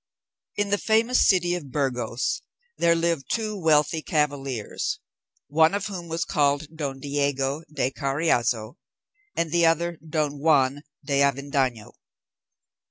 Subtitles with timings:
[0.55, 2.41] In the famous city of Burgos
[2.75, 4.99] there lived two wealthy cavaliers,
[5.45, 8.77] one of whom was called Don Diego de Carriazo,
[9.35, 11.91] and the other Don Juan de Avendaño.